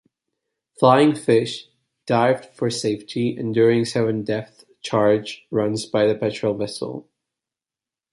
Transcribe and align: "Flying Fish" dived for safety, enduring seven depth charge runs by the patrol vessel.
"Flying 0.79 1.13
Fish" 1.13 1.69
dived 2.07 2.45
for 2.57 2.71
safety, 2.71 3.37
enduring 3.37 3.85
seven 3.85 4.23
depth 4.23 4.63
charge 4.81 5.45
runs 5.51 5.85
by 5.85 6.07
the 6.07 6.15
patrol 6.15 6.55
vessel. 6.55 7.07